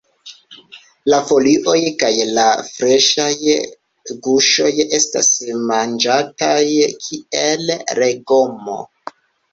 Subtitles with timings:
[1.13, 3.27] La folioj kaj la freŝaj
[4.29, 5.31] guŝoj estas
[5.69, 6.59] manĝataj
[7.07, 8.81] kiel legomo.